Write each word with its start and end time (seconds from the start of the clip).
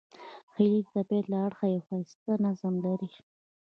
هیلۍ 0.55 0.81
د 0.83 0.87
طبیعت 0.93 1.25
له 1.31 1.37
اړخه 1.45 1.65
یو 1.73 1.81
ښایسته 1.87 2.31
نظم 2.45 2.73
لري 2.85 3.09